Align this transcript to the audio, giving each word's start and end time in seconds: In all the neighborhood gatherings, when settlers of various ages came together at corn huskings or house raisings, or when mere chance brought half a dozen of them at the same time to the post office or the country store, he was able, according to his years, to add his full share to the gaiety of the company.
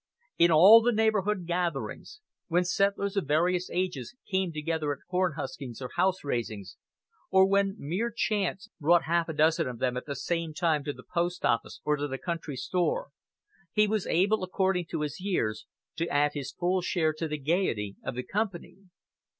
In 0.39 0.49
all 0.49 0.81
the 0.81 0.91
neighborhood 0.91 1.45
gatherings, 1.45 2.21
when 2.47 2.63
settlers 2.65 3.15
of 3.15 3.27
various 3.27 3.69
ages 3.69 4.15
came 4.27 4.51
together 4.51 4.91
at 4.93 5.01
corn 5.07 5.33
huskings 5.37 5.79
or 5.79 5.91
house 5.95 6.23
raisings, 6.23 6.75
or 7.29 7.45
when 7.45 7.75
mere 7.77 8.09
chance 8.09 8.67
brought 8.79 9.03
half 9.03 9.29
a 9.29 9.33
dozen 9.33 9.67
of 9.67 9.77
them 9.77 9.95
at 9.95 10.07
the 10.07 10.15
same 10.15 10.55
time 10.55 10.83
to 10.85 10.93
the 10.93 11.03
post 11.03 11.45
office 11.45 11.81
or 11.85 11.97
the 12.07 12.17
country 12.17 12.55
store, 12.55 13.09
he 13.73 13.85
was 13.87 14.07
able, 14.07 14.41
according 14.43 14.87
to 14.87 15.01
his 15.01 15.19
years, 15.21 15.67
to 15.97 16.09
add 16.09 16.31
his 16.33 16.51
full 16.51 16.81
share 16.81 17.13
to 17.13 17.27
the 17.27 17.37
gaiety 17.37 17.95
of 18.03 18.15
the 18.15 18.23
company. 18.23 18.77